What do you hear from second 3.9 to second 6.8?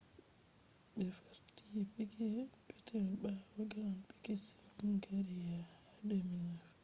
priks hungaria ha 2009